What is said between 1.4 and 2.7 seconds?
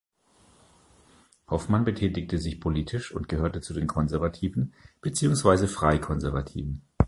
Hoffmann betätigte sich